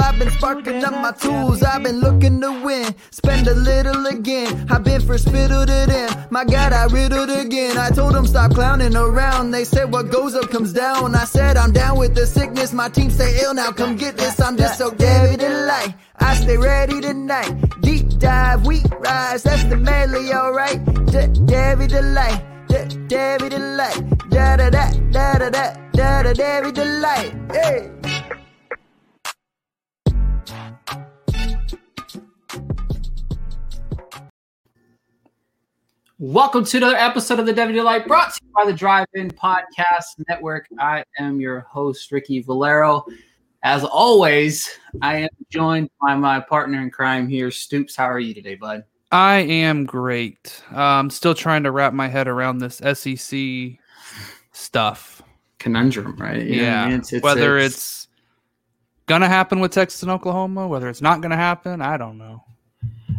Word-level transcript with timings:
I've 0.00 0.18
been 0.18 0.30
sparking 0.30 0.84
up 0.84 0.92
my 0.92 1.12
tools 1.12 1.62
I've 1.62 1.82
been 1.82 2.00
looking 2.00 2.40
to 2.40 2.50
win 2.64 2.94
Spend 3.10 3.46
a 3.48 3.54
little 3.54 4.06
again 4.06 4.66
I've 4.70 4.84
been 4.84 5.00
for 5.00 5.18
spittle 5.18 5.66
to 5.66 5.84
them 5.88 6.26
My 6.30 6.44
God, 6.44 6.72
I 6.72 6.86
riddled 6.86 7.30
again 7.30 7.76
I 7.78 7.90
told 7.90 8.14
them 8.14 8.26
stop 8.26 8.52
clowning 8.52 8.96
around 8.96 9.50
They 9.50 9.64
said 9.64 9.92
what 9.92 10.10
goes 10.10 10.34
up 10.34 10.50
comes 10.50 10.72
down 10.72 11.14
I 11.14 11.24
said 11.24 11.56
I'm 11.56 11.72
down 11.72 11.98
with 11.98 12.14
the 12.14 12.26
sickness 12.26 12.72
My 12.72 12.88
team 12.88 13.10
stay 13.10 13.38
ill 13.42 13.54
now 13.54 13.70
Come 13.72 13.96
get 13.96 14.16
this 14.16 14.40
I'm 14.40 14.56
just 14.56 14.78
so 14.78 14.90
Devy 14.90 15.38
Delight 15.38 15.94
I 16.18 16.34
stay 16.34 16.56
ready 16.56 17.00
tonight 17.00 17.52
Deep 17.80 18.08
dive, 18.18 18.66
we 18.66 18.82
rise 18.98 19.42
That's 19.42 19.64
the 19.64 19.76
medley, 19.76 20.32
alright 20.32 20.84
Devy 20.84 21.88
Delight 21.88 22.44
De- 22.68 22.86
Devy 23.08 23.50
Delight 23.50 24.28
Da 24.30 24.56
da 24.56 24.70
da 24.70 24.90
da 25.10 25.38
da 25.38 25.50
da 25.50 25.74
da 25.92 26.22
da 26.22 26.32
Devy 26.32 26.72
Delight 26.74 27.34
Hey 27.52 27.97
Welcome 36.20 36.64
to 36.64 36.76
another 36.78 36.96
episode 36.96 37.38
of 37.38 37.46
the 37.46 37.54
Devy 37.54 37.74
Delight 37.74 38.06
brought 38.08 38.34
to 38.34 38.40
you 38.44 38.50
by 38.52 38.64
the 38.64 38.72
Drive 38.76 39.06
In 39.14 39.30
Podcast 39.30 40.02
Network. 40.28 40.66
I 40.78 41.04
am 41.18 41.40
your 41.40 41.60
host, 41.60 42.10
Ricky 42.10 42.40
Valero. 42.40 43.06
As 43.62 43.84
always, 43.84 44.68
I 45.00 45.16
am 45.18 45.28
joined 45.48 45.90
by 46.00 46.16
my 46.16 46.40
partner 46.40 46.82
in 46.82 46.90
crime 46.90 47.28
here, 47.28 47.52
Stoops. 47.52 47.94
How 47.94 48.06
are 48.10 48.18
you 48.18 48.34
today, 48.34 48.56
bud? 48.56 48.82
I 49.12 49.36
am 49.36 49.84
great. 49.86 50.60
Uh, 50.72 50.80
I'm 50.80 51.10
still 51.10 51.34
trying 51.34 51.62
to 51.62 51.70
wrap 51.70 51.92
my 51.92 52.08
head 52.08 52.26
around 52.26 52.58
this 52.58 52.78
SEC 52.78 53.78
stuff. 54.52 55.22
Conundrum, 55.60 56.16
right? 56.16 56.42
You 56.44 56.62
I 56.62 56.64
yeah. 56.64 56.84
mean? 56.86 56.94
It's- 56.94 57.12
it's- 57.12 57.22
whether 57.22 57.58
it's- 57.58 57.74
it's, 57.76 58.08
gonna 59.06 59.28
happen 59.28 59.60
with 59.60 59.70
Texas 59.72 60.02
and 60.02 60.10
Oklahoma, 60.10 60.66
whether 60.68 60.88
it's 60.88 61.00
not 61.00 61.20
gonna 61.20 61.36
happen, 61.36 61.80
I 61.80 61.96
don't 61.96 62.18
know. 62.18 62.42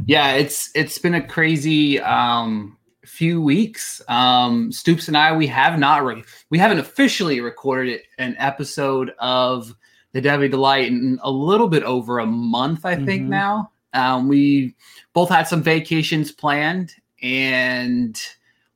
yeah, 0.05 0.33
it's 0.33 0.69
it's 0.75 0.97
been 0.99 1.15
a 1.15 1.25
crazy 1.27 1.99
um 2.01 2.75
few 3.05 3.41
weeks. 3.41 4.01
Um 4.07 4.71
Stoops 4.71 5.07
and 5.07 5.15
I 5.17 5.35
we 5.35 5.47
have 5.47 5.79
not 5.79 6.03
re- 6.05 6.23
we 6.49 6.57
haven't 6.57 6.79
officially 6.79 7.39
recorded 7.41 8.01
an 8.17 8.35
episode 8.37 9.13
of 9.19 9.73
the 10.11 10.21
Devy 10.21 10.49
Delight 10.49 10.87
in 10.87 11.19
a 11.23 11.31
little 11.31 11.67
bit 11.67 11.83
over 11.83 12.19
a 12.19 12.25
month, 12.25 12.85
I 12.85 12.95
think 12.95 13.25
Mhm. 13.25 13.29
now. 13.29 13.71
Um 13.93 14.27
we 14.27 14.75
both 15.13 15.29
had 15.29 15.47
some 15.47 15.63
vacations 15.63 16.31
planned 16.31 16.93
and 17.21 18.19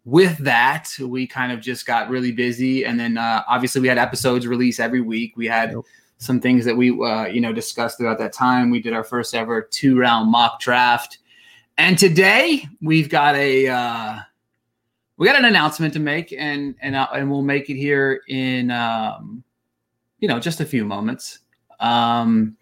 with 0.05 0.37
that 0.39 0.89
we 0.99 1.25
kind 1.25 1.51
of 1.51 1.61
just 1.61 1.85
got 1.85 2.09
really 2.09 2.31
busy 2.31 2.85
and 2.85 2.99
then 2.99 3.17
uh, 3.17 3.41
obviously 3.47 3.79
we 3.79 3.87
had 3.87 3.97
episodes 3.97 4.45
release 4.47 4.79
every 4.79 4.99
week 4.99 5.37
we 5.37 5.47
had 5.47 5.73
some 6.17 6.41
things 6.41 6.65
that 6.65 6.75
we 6.75 6.89
uh, 7.01 7.25
you 7.27 7.39
know 7.39 7.53
discussed 7.53 7.97
throughout 7.97 8.17
that 8.17 8.33
time 8.33 8.69
we 8.69 8.81
did 8.81 8.91
our 8.93 9.03
first 9.03 9.33
ever 9.33 9.61
two 9.71 9.97
round 9.97 10.29
mock 10.29 10.59
draft 10.59 11.19
and 11.77 11.97
today 11.97 12.67
we've 12.81 13.09
got 13.09 13.35
a 13.35 13.67
uh, 13.67 14.19
we 15.17 15.27
got 15.27 15.37
an 15.37 15.45
announcement 15.45 15.93
to 15.93 15.99
make 15.99 16.33
and 16.33 16.75
and 16.81 16.95
uh, 16.95 17.07
and 17.13 17.29
we'll 17.29 17.41
make 17.41 17.69
it 17.69 17.75
here 17.75 18.21
in 18.27 18.71
um, 18.71 19.43
you 20.19 20.27
know 20.27 20.39
just 20.39 20.59
a 20.59 20.65
few 20.65 20.85
moments. 20.85 21.39
Um, 21.79 22.57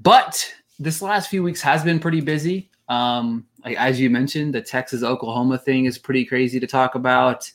but 0.00 0.52
this 0.78 1.00
last 1.00 1.30
few 1.30 1.42
weeks 1.42 1.60
has 1.62 1.82
been 1.82 1.98
pretty 1.98 2.20
busy. 2.20 2.70
Um, 2.88 3.46
like 3.64 3.76
as 3.78 3.98
you 3.98 4.10
mentioned 4.10 4.54
the 4.54 4.62
texas 4.62 5.02
oklahoma 5.02 5.58
thing 5.58 5.86
is 5.86 5.98
pretty 5.98 6.24
crazy 6.24 6.60
to 6.60 6.66
talk 6.66 6.94
about. 6.94 7.50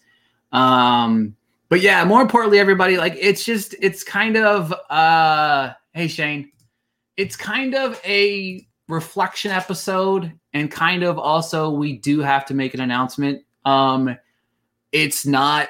Um, 0.52 1.36
but 1.70 1.80
yeah 1.80 2.04
more 2.04 2.22
importantly 2.22 2.60
everybody 2.60 2.98
like 2.98 3.16
it's 3.18 3.46
just 3.46 3.74
it's 3.80 4.04
kind 4.04 4.36
of 4.36 4.74
uh 4.90 5.72
hey 5.94 6.10
shane 6.10 6.52
it's 7.16 7.38
kind 7.38 7.74
of 7.74 8.00
a 8.04 8.68
reflection 8.90 9.52
episode 9.52 10.34
and 10.54 10.72
kind 10.72 11.04
of 11.04 11.18
also 11.18 11.70
we 11.70 11.98
do 11.98 12.20
have 12.20 12.46
to 12.46 12.54
make 12.54 12.74
an 12.74 12.82
announcement 12.82 13.44
um 13.66 14.18
it's 14.92 15.26
not 15.26 15.70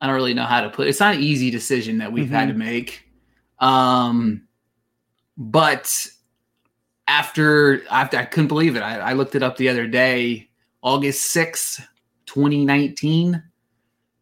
i 0.00 0.06
don't 0.06 0.16
really 0.16 0.34
know 0.34 0.44
how 0.44 0.60
to 0.60 0.70
put 0.70 0.86
it. 0.86 0.90
it's 0.90 1.00
not 1.00 1.14
an 1.14 1.22
easy 1.22 1.50
decision 1.50 1.98
that 1.98 2.12
we've 2.12 2.30
had 2.30 2.48
to 2.48 2.54
make 2.54 3.08
um 3.60 4.46
but 5.36 6.06
after 7.06 7.82
after 7.88 8.16
i 8.16 8.24
couldn't 8.24 8.48
believe 8.48 8.76
it 8.76 8.80
I, 8.80 8.98
I 8.98 9.12
looked 9.14 9.34
it 9.34 9.42
up 9.42 9.56
the 9.56 9.68
other 9.68 9.86
day 9.86 10.48
august 10.82 11.34
6th 11.34 11.84
2019 12.26 13.42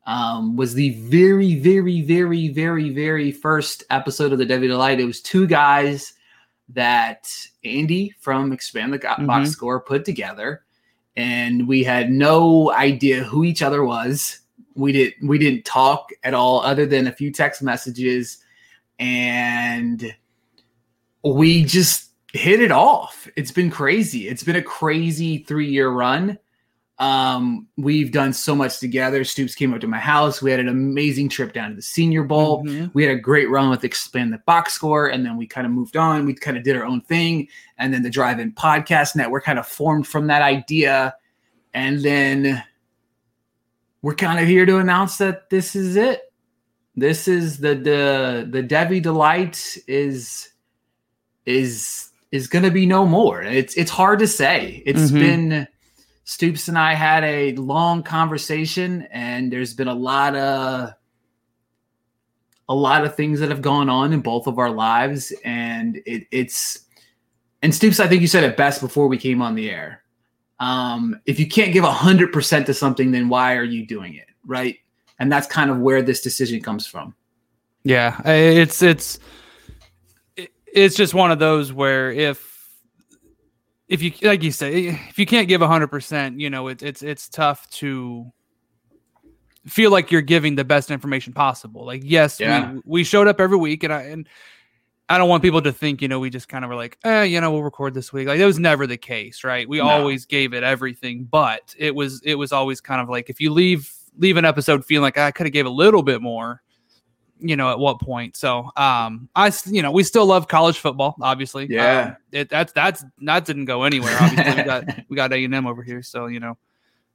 um, 0.07 0.57
was 0.57 0.75
the 0.75 0.91
very, 0.91 1.57
very, 1.57 2.01
very, 2.01 2.49
very, 2.49 2.91
very 2.91 3.33
first 3.33 3.83
episode 3.91 4.33
of 4.33 4.39
the 4.39 4.47
Devy 4.47 4.69
Delight. 4.69 5.01
It 5.01 5.05
was 5.05 5.21
two 5.21 5.47
guys 5.47 6.13
that 6.71 7.29
Andy 7.65 8.13
from 8.21 8.53
Expand 8.53 8.93
the 8.93 8.99
Go- 8.99 9.15
Box 9.27 9.49
Mhm. 9.49 9.53
Score 9.53 9.81
put 9.81 10.05
together, 10.05 10.65
and 11.17 11.67
we 11.69 11.85
had 11.85 12.11
no 12.11 12.73
idea 12.73 13.23
who 13.25 13.45
each 13.45 13.63
other 13.63 13.85
was. 13.85 14.41
We 14.75 14.93
didn't 14.93 15.29
we 15.29 15.39
didn't 15.39 15.65
talk 15.65 16.11
at 16.25 16.35
all, 16.35 16.61
other 16.61 16.85
than 16.87 17.07
a 17.07 17.13
few 17.13 17.31
text 17.33 17.63
messages, 17.63 18.39
and 18.99 20.15
we 21.25 21.65
just 21.65 22.11
hit 22.33 22.61
it 22.61 22.71
off. 22.73 23.29
It's 23.37 23.53
been 23.53 23.71
crazy. 23.71 24.29
It's 24.29 24.43
been 24.43 24.57
a 24.57 24.63
crazy 24.63 25.39
three 25.39 25.69
year 25.69 25.89
run. 25.91 26.39
Um, 26.99 27.67
we've 27.77 28.11
done 28.11 28.33
so 28.33 28.57
much 28.57 28.79
together. 28.81 29.23
Stoops 29.23 29.55
came 29.55 29.75
up 29.75 29.81
to 29.83 29.87
my 29.87 29.99
house. 29.99 30.41
We 30.41 30.51
had 30.51 30.61
an 30.61 30.69
amazing 30.69 31.29
trip 31.29 31.53
down 31.53 31.69
to 31.71 31.77
the 31.77 31.83
Senior 31.83 32.23
Bowl. 32.25 32.65
Mhm. 32.65 32.91
We 32.95 33.03
had 33.05 33.13
a 33.15 33.21
great 33.21 33.51
run 33.51 33.69
with 33.69 33.85
Expand 33.85 34.33
the 34.33 34.39
Box 34.47 34.73
Score, 34.73 35.09
and 35.09 35.25
then 35.25 35.37
we 35.37 35.47
kind 35.47 35.67
of 35.67 35.73
moved 35.75 35.97
on. 35.99 36.25
We 36.25 36.33
kind 36.33 36.57
of 36.57 36.63
did 36.63 36.75
our 36.75 36.85
own 36.87 37.03
thing, 37.03 37.49
and 37.77 37.93
then 37.93 38.03
the 38.03 38.09
Drive 38.09 38.41
In 38.41 38.53
Podcast 38.53 39.15
Network 39.15 39.45
kind 39.45 39.59
of 39.59 39.67
formed 39.67 40.07
from 40.07 40.27
that 40.29 40.41
idea, 40.41 41.15
and 41.75 42.01
then 42.01 42.63
we're 44.01 44.15
kind 44.15 44.41
of 44.41 44.47
here 44.49 44.65
to 44.65 44.79
announce 44.79 45.19
that 45.19 45.51
this 45.51 45.77
is 45.77 45.97
it. 45.97 46.33
This 46.97 47.29
is 47.29 47.59
the 47.59 47.75
the 47.75 48.49
the 48.51 48.63
Devy 48.63 49.03
Delight 49.03 49.77
is 49.87 50.49
is 51.45 52.11
is 52.33 52.47
going 52.47 52.65
to 52.65 52.71
be 52.71 52.87
no 52.87 53.05
more. 53.07 53.43
It's 53.43 53.75
it's 53.75 53.91
hard 53.91 54.19
to 54.21 54.27
say. 54.27 54.83
It's 54.87 55.11
Mhm. 55.11 55.19
been 55.21 55.69
Stoops 56.29 56.67
and 56.67 56.77
I 56.77 56.95
had 56.95 57.23
a 57.23 57.53
long 57.55 58.03
conversation, 58.03 59.07
and 59.13 59.53
there's 59.53 59.75
been 59.75 59.87
a 59.87 59.95
lot 59.95 60.35
of 60.35 60.93
a 62.69 62.75
lot 62.75 63.05
of 63.05 63.15
things 63.15 63.39
that 63.39 63.49
have 63.49 63.63
gone 63.63 63.89
on 63.89 64.13
in 64.13 64.21
both 64.21 64.49
of 64.49 64.59
our 64.59 64.71
lives, 64.71 65.33
and 65.45 66.03
it, 66.05 66.27
it's 66.33 66.81
and 67.63 67.73
Stoops. 67.73 68.01
I 68.01 68.09
think 68.09 68.23
you 68.23 68.27
said 68.27 68.43
it 68.43 68.57
best 68.57 68.81
before 68.81 69.07
we 69.07 69.19
came 69.19 69.41
on 69.41 69.55
the 69.55 69.71
air. 69.71 70.03
Um, 70.59 71.21
if 71.27 71.39
you 71.39 71.47
can't 71.47 71.73
give 71.73 71.85
a 71.85 71.93
hundred 71.93 72.33
percent 72.33 72.67
to 72.67 72.75
something, 72.75 73.13
then 73.13 73.29
why 73.29 73.55
are 73.55 73.63
you 73.65 73.87
doing 73.87 74.17
it, 74.17 74.27
right? 74.45 74.79
And 75.21 75.31
that's 75.31 75.47
kind 75.47 75.71
of 75.71 75.79
where 75.79 76.03
this 76.03 76.23
decision 76.23 76.61
comes 76.61 76.89
from. 76.89 77.15
Yeah, 77.85 78.21
it's 78.27 78.83
it's 78.83 79.21
it's 80.37 80.97
just 80.97 81.15
one 81.15 81.31
of 81.31 81.39
those 81.39 81.73
where 81.73 82.11
if 82.11 82.56
if 83.89 84.03
you 84.03 84.13
like 84.23 84.43
you 84.43 84.51
say 84.51 84.87
if 85.09 85.19
you 85.19 85.27
can't 85.27 85.49
give 85.49 85.61
100%, 85.61 86.41
you 86.41 86.51
know, 86.51 86.69
it's 86.69 86.83
it's 86.83 87.03
it's 87.03 87.29
tough 87.29 87.69
to 87.71 88.33
feel 89.67 89.91
like 89.91 90.11
you're 90.11 90.23
giving 90.23 90.55
the 90.55 90.65
best 90.65 90.91
information 90.91 91.33
possible. 91.33 91.85
Like 91.85 92.03
yes, 92.05 92.39
Yeah. 92.41 92.73
we 92.73 92.81
we 92.85 93.05
showed 93.05 93.27
up 93.29 93.41
every 93.41 93.57
week 93.57 93.83
and 93.85 93.93
I 93.93 94.03
and 94.03 94.29
I 95.09 95.19
don't 95.19 95.29
want 95.29 95.43
people 95.45 95.63
to 95.63 95.73
think, 95.73 96.03
you 96.03 96.09
know, 96.09 96.19
we 96.19 96.31
just 96.31 96.49
kind 96.49 96.65
of 96.65 96.69
were 96.69 96.75
like, 96.75 96.99
eh, 97.05 97.23
you 97.23 97.41
know, 97.41 97.53
we'll 97.53 97.63
record 97.63 97.95
this 97.95 98.13
week. 98.13 98.27
Like 98.27 98.41
that 98.41 98.45
was 98.47 98.59
never 98.59 98.89
the 98.89 98.97
case, 98.97 99.45
right? 99.45 99.69
We 99.69 99.79
No. 99.79 99.85
always 99.89 100.27
gave 100.27 100.53
it 100.53 100.65
everything, 100.65 101.25
but 101.31 101.75
it 101.79 101.95
was 101.95 102.21
it 102.25 102.35
was 102.35 102.51
always 102.53 102.81
kind 102.81 103.01
of 103.01 103.09
like 103.09 103.31
if 103.31 103.41
you 103.41 103.53
leave 103.53 103.93
leave 104.19 104.37
an 104.37 104.45
episode 104.45 104.85
feeling 104.85 105.03
like 105.03 105.19
I 105.19 105.31
could 105.31 105.47
have 105.47 105.53
gave 105.53 105.67
a 105.67 105.71
little 105.71 106.03
bit 106.03 106.23
more, 106.23 106.63
you 107.39 107.57
know, 107.57 107.71
at 107.71 107.79
what 107.79 108.01
point? 108.01 108.37
So, 108.37 108.71
um, 108.77 109.29
I, 109.35 109.53
you 109.67 109.83
know, 109.83 109.91
we 109.91 110.03
still 110.03 110.27
love 110.27 110.49
college 110.49 110.79
football, 110.79 111.17
obviously. 111.21 111.67
Yeah. 111.69 112.01
Um, 112.01 112.17
it 112.33 112.49
that's 112.49 112.73
that's 112.73 113.05
that 113.23 113.45
didn't 113.45 113.67
go 113.67 113.85
anywhere. 113.85 114.17
Obviously, 114.21 114.57
we 114.57 114.63
got 114.63 114.85
we 115.09 115.17
got 115.17 115.33
A 115.33 115.45
and 115.45 115.55
M 115.55 115.67
over 115.67 115.83
here, 115.83 116.03
so 116.03 116.27
you 116.27 116.41
know, 116.41 116.57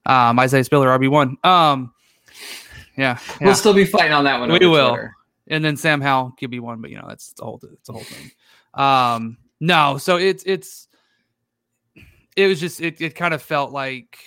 um, 0.06 0.40
Isaiah 0.40 0.64
Spiller 0.64 0.88
RB 0.88 1.10
one. 1.10 1.38
Um, 1.44 1.94
yeah, 2.98 3.18
yeah. 3.20 3.46
We'll 3.46 3.56
still 3.56 3.74
be 3.74 3.86
fighting 3.86 4.14
on 4.14 4.24
that 4.26 4.40
one. 4.40 4.52
We 4.52 4.66
will. 4.66 4.90
Twitter. 4.90 5.16
and 5.48 5.64
then 5.64 5.78
Sam 5.78 6.02
Howell 6.02 6.36
QB 6.40 6.60
one, 6.60 6.82
but 6.82 6.92
you 6.92 6.98
know 6.98 7.06
that's 7.08 7.34
the 7.34 7.44
whole 7.44 7.62
it's 7.64 7.90
a 7.90 7.94
whole 7.94 8.04
thing. 8.04 8.32
Um, 8.74 9.38
no, 9.60 9.98
so 9.98 10.18
it's 10.18 10.44
it's 10.46 10.88
it 12.36 12.48
was 12.48 12.60
just 12.60 12.82
it 12.82 13.02
it 13.02 13.16
kind 13.16 13.34
of 13.34 13.42
felt 13.42 13.72
like 13.72 14.18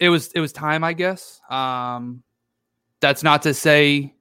it 0.00 0.08
was 0.08 0.32
it 0.32 0.40
was 0.40 0.52
time, 0.52 0.84
I 0.84 0.92
guess. 0.92 1.40
Um, 1.50 2.22
that's 3.00 3.22
not 3.22 3.42
to 3.42 3.54
say 3.54 4.14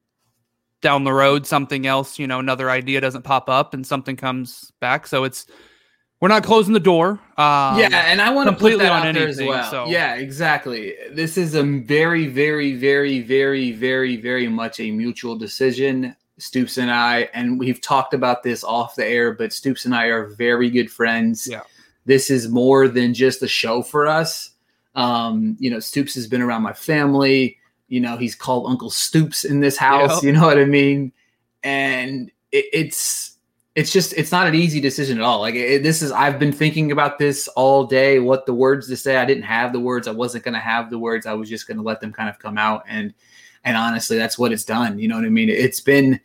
down 0.82 1.04
the 1.04 1.14
road 1.14 1.46
something 1.48 1.86
else, 1.88 2.20
you 2.20 2.28
know, 2.28 2.40
another 2.40 2.70
idea 2.70 3.02
doesn't 3.02 3.24
pop 3.24 3.50
up 3.50 3.74
and 3.74 3.86
something 3.86 4.16
comes 4.16 4.72
back. 4.80 5.08
So 5.08 5.24
it's 5.24 5.46
we're 6.20 6.30
not 6.30 6.44
closing 6.44 6.74
the 6.74 6.80
door. 6.80 7.12
Um, 7.38 7.78
yeah, 7.80 8.06
and 8.08 8.20
I 8.22 8.32
want 8.32 8.50
to 8.50 8.56
put 8.56 8.78
that 8.80 8.92
on 8.92 9.08
out 9.08 9.14
there 9.14 9.28
as 9.28 9.40
well. 9.40 9.70
so- 9.70 9.86
Yeah, 9.88 10.16
exactly. 10.16 10.96
This 11.12 11.38
is 11.38 11.54
a 11.54 11.62
very, 11.64 12.26
very, 12.28 12.74
very, 12.74 13.22
very, 13.22 13.72
very, 13.72 14.16
very 14.18 14.48
much 14.48 14.80
a 14.80 14.90
mutual 14.92 15.36
decision. 15.36 16.16
Stoops 16.40 16.78
and 16.78 16.90
I, 16.92 17.30
and 17.34 17.60
we've 17.60 17.82
talked 17.82 18.14
about 18.14 18.44
this 18.44 18.64
off 18.64 18.96
the 18.96 19.06
air, 19.06 19.34
but 19.34 19.54
Stoops 19.54 19.86
and 19.86 19.94
I 19.96 20.06
are 20.06 20.28
very 20.28 20.70
good 20.70 20.90
friends. 20.92 21.48
Yeah. 21.50 21.62
This 22.06 22.30
is 22.30 22.48
more 22.48 22.88
than 22.88 23.14
just 23.14 23.42
a 23.44 23.48
show 23.48 23.82
for 23.82 24.08
us. 24.08 24.52
Um, 24.96 25.56
you 25.60 25.70
know, 25.70 25.80
Stoops 25.80 26.16
has 26.16 26.28
been 26.28 26.42
around 26.42 26.64
my 26.64 26.74
family. 26.74 27.58
You 27.88 28.02
know, 28.02 28.18
he's 28.18 28.36
called 28.36 28.70
Uncle 28.70 28.90
Stoops 28.90 29.46
in 29.46 29.60
this 29.60 29.78
house. 29.78 30.16
Yep. 30.16 30.24
You 30.24 30.32
know 30.34 30.46
what 30.46 30.58
I 30.58 30.66
mean? 30.66 31.12
And 31.64 32.30
it, 32.52 32.66
it's 32.74 33.38
it's 33.76 33.94
just 33.94 34.14
it's 34.14 34.32
not 34.32 34.48
an 34.48 34.56
easy 34.56 34.82
decision 34.82 35.20
at 35.20 35.24
all. 35.24 35.40
Like 35.40 35.54
it, 35.54 35.84
this 35.84 36.02
is 36.02 36.12
I've 36.12 36.40
been 36.40 36.52
thinking 36.52 36.92
about 36.92 37.20
this 37.20 37.48
all 37.50 37.86
day. 37.86 38.20
What 38.20 38.48
the 38.48 38.54
words 38.54 38.88
to 38.88 38.98
say? 38.98 39.18
I 39.18 39.26
didn't 39.26 39.44
have 39.44 39.72
the 39.72 39.80
words. 39.80 40.08
I 40.08 40.12
wasn't 40.12 40.44
going 40.44 40.56
to 40.56 40.60
have 40.60 40.90
the 40.90 40.98
words. 40.98 41.28
I 41.28 41.34
was 41.34 41.48
just 41.48 41.68
going 41.68 41.78
to 41.78 41.84
let 41.84 42.02
them 42.02 42.12
kind 42.12 42.28
of 42.28 42.40
come 42.40 42.58
out. 42.58 42.84
And 42.88 43.14
and 43.64 43.78
honestly, 43.78 44.18
that's 44.18 44.40
what 44.40 44.52
it's 44.52 44.66
done. 44.66 44.98
You 44.98 45.08
know 45.08 45.16
what 45.16 45.26
I 45.26 45.30
mean? 45.30 45.50
It's 45.50 45.80
been 45.80 46.20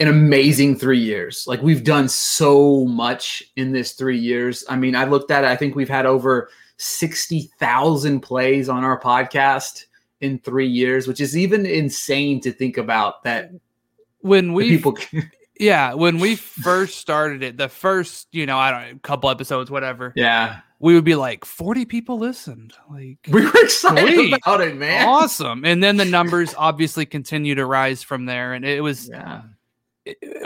an 0.00 0.08
amazing 0.08 0.76
three 0.76 1.00
years. 1.00 1.46
Like 1.46 1.62
we've 1.62 1.82
done 1.82 2.08
so 2.08 2.84
much 2.84 3.42
in 3.56 3.72
this 3.72 3.92
three 3.92 4.18
years. 4.18 4.62
I 4.68 4.76
mean, 4.76 4.94
I 4.94 5.04
looked 5.04 5.30
at 5.30 5.44
it. 5.44 5.48
I 5.48 5.56
think 5.56 5.74
we've 5.74 5.88
had 5.88 6.04
over 6.04 6.50
sixty 6.76 7.50
thousand 7.58 8.20
plays 8.20 8.68
on 8.68 8.84
our 8.84 9.00
podcast 9.00 9.86
in 10.20 10.38
three 10.38 10.68
years, 10.68 11.06
which 11.06 11.20
is 11.20 11.36
even 11.36 11.66
insane 11.66 12.40
to 12.40 12.52
think 12.52 12.78
about. 12.78 13.22
That 13.24 13.50
when 14.20 14.52
we 14.52 14.68
people. 14.70 14.96
yeah 15.58 15.94
when 15.94 16.18
we 16.18 16.36
first 16.36 16.98
started 16.98 17.42
it, 17.42 17.56
the 17.56 17.68
first 17.68 18.28
you 18.32 18.44
know 18.44 18.58
I 18.58 18.70
don't 18.70 18.92
know 18.92 18.98
couple 19.02 19.30
episodes 19.30 19.70
whatever 19.70 20.12
yeah, 20.14 20.60
we 20.80 20.94
would 20.94 21.04
be 21.04 21.14
like 21.14 21.46
40 21.46 21.86
people 21.86 22.18
listened 22.18 22.74
like 22.90 23.18
we 23.30 23.42
were 23.42 23.52
excited 23.54 24.14
Sweet. 24.14 24.34
about 24.34 24.60
it, 24.60 24.76
man. 24.76 25.08
awesome 25.08 25.64
and 25.64 25.82
then 25.82 25.96
the 25.96 26.04
numbers 26.04 26.54
obviously 26.58 27.06
continue 27.06 27.54
to 27.54 27.64
rise 27.64 28.02
from 28.02 28.26
there 28.26 28.52
and 28.52 28.66
it 28.66 28.82
was 28.82 29.08
Yeah. 29.08 29.42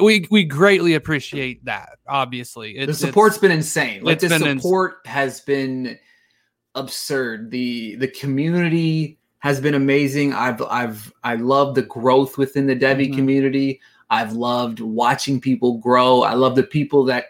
we 0.01 0.27
we 0.31 0.45
greatly 0.45 0.95
appreciate 0.95 1.65
that 1.65 1.99
obviously 2.07 2.87
the 2.87 2.95
support's 2.95 3.37
been 3.39 3.51
insane. 3.51 4.05
Like 4.05 4.21
the 4.21 4.29
been 4.29 4.43
ins- 4.47 4.63
support 4.63 4.99
has 5.07 5.41
been 5.41 5.99
absurd. 6.77 7.51
The 7.51 7.97
the 7.97 8.09
community 8.09 9.19
has 9.41 9.61
been 9.61 9.75
amazing. 9.75 10.33
I've 10.33 10.63
I've 10.63 11.13
I 11.25 11.35
love 11.35 11.75
the 11.75 11.83
growth 11.83 12.39
within 12.39 12.67
the 12.67 12.77
Devy 12.77 13.09
Mhm. 13.11 13.17
community. 13.17 13.81
I've 14.11 14.33
loved 14.33 14.81
watching 14.81 15.41
people 15.41 15.79
grow. 15.79 16.23
I 16.23 16.35
love 16.35 16.57
the 16.57 16.63
people 16.63 17.05
that 17.07 17.27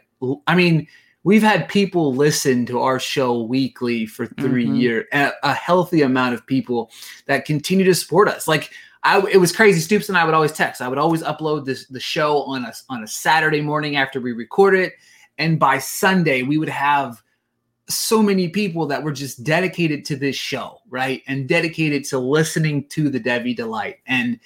I 0.46 0.54
mean, 0.54 0.86
we've 1.24 1.42
had 1.42 1.68
people 1.68 2.14
listen 2.14 2.66
to 2.66 2.80
our 2.80 2.98
show 2.98 3.42
weekly 3.42 4.06
for 4.06 4.26
3 4.26 4.66
Mhm. 4.66 4.80
years. 4.80 5.06
A, 5.12 5.32
a 5.42 5.54
healthy 5.54 6.02
amount 6.02 6.34
of 6.34 6.46
people 6.46 6.90
that 7.26 7.44
continue 7.44 7.84
to 7.84 7.94
support 7.94 8.28
us. 8.28 8.46
Like 8.46 8.70
I, 9.02 9.22
it 9.32 9.38
was 9.38 9.52
crazy. 9.52 9.80
Stoops 9.80 10.08
and 10.10 10.18
I 10.18 10.24
would 10.26 10.34
always 10.34 10.52
text. 10.52 10.82
I 10.82 10.88
would 10.88 10.98
always 10.98 11.22
upload 11.22 11.64
this 11.64 11.86
the 11.86 12.00
show 12.00 12.42
on 12.42 12.64
a 12.64 12.72
on 12.90 13.02
a 13.02 13.06
Saturday 13.06 13.60
morning 13.62 13.96
after 13.96 14.20
we 14.20 14.32
record 14.32 14.74
it, 14.74 14.92
and 15.38 15.58
by 15.58 15.78
Sunday 15.78 16.42
we 16.42 16.58
would 16.58 16.68
have 16.68 17.22
so 17.90 18.22
many 18.22 18.48
people 18.48 18.86
that 18.86 19.02
were 19.02 19.12
just 19.12 19.44
dedicated 19.44 20.04
to 20.06 20.16
this 20.16 20.36
show, 20.36 20.78
right, 20.88 21.22
and 21.26 21.48
dedicated 21.48 22.04
to 22.04 22.18
listening 22.18 22.86
to 22.88 23.08
the 23.10 23.20
Devy 23.20 23.54
Delight, 23.54 23.98
and 24.06 24.38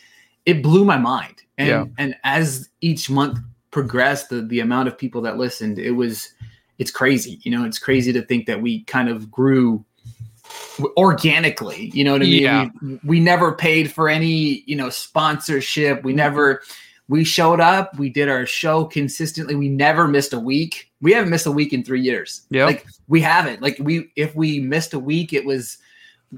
it 0.46 0.62
blew 0.62 0.84
my 0.84 0.96
mind. 0.98 1.42
And 1.58 1.68
Yeah. 1.68 1.84
and 1.98 2.16
as 2.24 2.68
each 2.80 3.08
month 3.10 3.38
progressed, 3.70 4.30
the 4.30 4.42
the 4.42 4.60
amount 4.60 4.88
of 4.88 4.98
people 4.98 5.20
that 5.22 5.36
listened, 5.38 5.78
it 5.78 5.92
was 5.92 6.30
it's 6.78 6.90
crazy. 6.90 7.38
You 7.42 7.52
know, 7.52 7.64
it's 7.64 7.78
crazy 7.78 8.12
to 8.12 8.22
think 8.22 8.46
that 8.46 8.60
we 8.60 8.82
kind 8.84 9.08
of 9.08 9.30
grew 9.30 9.84
organically 10.96 11.90
you 11.94 12.04
know 12.04 12.12
what 12.12 12.20
i 12.20 12.24
mean 12.24 12.42
Yeah. 12.42 12.68
we, 12.82 13.00
we 13.04 13.20
never 13.20 13.52
paid 13.52 13.90
for 13.90 14.08
any 14.08 14.62
you 14.66 14.76
know 14.76 14.90
sponsorship 14.90 16.04
we 16.04 16.12
never 16.12 16.62
we 17.08 17.24
showed 17.24 17.60
up 17.60 17.96
we 17.98 18.08
did 18.10 18.28
our 18.28 18.44
show 18.46 18.84
consistently 18.84 19.54
we 19.54 19.68
never 19.68 20.06
missed 20.06 20.32
a 20.32 20.38
week 20.38 20.90
we 21.04 21.12
haven't 21.12 21.28
missed 21.30 21.46
a 21.46 21.52
week 21.52 21.72
in 21.72 21.84
three 21.84 22.00
years. 22.00 22.46
Yeah, 22.50 22.64
like 22.66 22.84
we 23.06 23.20
haven't. 23.20 23.60
Like 23.62 23.76
we 23.78 24.10
if 24.16 24.34
we 24.34 24.58
missed 24.58 24.94
a 24.94 24.98
week 24.98 25.32
it 25.32 25.44
was 25.44 25.78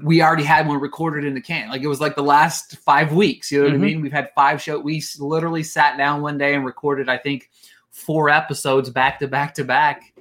we 0.03 0.21
already 0.21 0.43
had 0.43 0.67
one 0.67 0.79
recorded 0.79 1.23
in 1.25 1.33
the 1.33 1.41
can. 1.41 1.69
Like 1.69 1.81
it 1.81 1.87
was 1.87 1.99
like 2.01 2.15
the 2.15 2.21
last 2.21 2.77
five 2.79 3.13
weeks 3.13 3.51
you 3.51 3.59
know 3.59 3.65
what 3.69 3.73
Mhm. 3.73 3.81
i 3.81 3.85
mean? 3.87 4.01
We've 4.01 4.11
had 4.11 4.29
five 4.35 4.61
show 4.61 4.77
we 4.79 5.01
literally 5.17 5.63
sat 5.63 5.97
down 5.97 6.21
one 6.21 6.37
day 6.37 6.53
and 6.53 6.63
recorded 6.65 7.09
i 7.09 7.17
think 7.17 7.49
four 7.89 8.29
episodes 8.29 8.91
back 8.91 9.17
to 9.19 9.27
back 9.27 9.55
to 9.55 9.63
back 9.63 10.13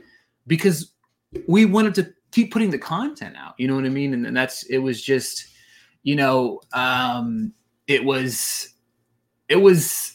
because 0.46 0.93
we 1.46 1.66
wanted 1.66 1.94
to 1.96 2.10
keep 2.31 2.52
putting 2.52 2.70
the 2.70 2.78
content 2.78 3.37
out 3.37 3.54
you 3.58 3.69
know 3.69 3.75
what 3.75 3.84
i 3.84 3.90
mean? 3.90 4.14
And, 4.14 4.26
and 4.26 4.34
that's 4.37 4.62
it 4.70 4.78
was 4.78 5.02
just 5.02 5.48
you 6.04 6.16
know 6.16 6.60
um 6.72 7.52
it 7.87 8.02
was 8.02 8.72
it 9.50 9.56
was 9.56 10.14